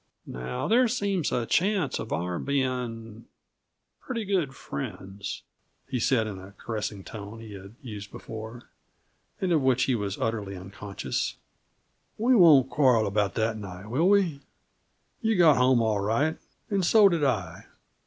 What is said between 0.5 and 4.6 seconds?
there seems a chance of our being pretty good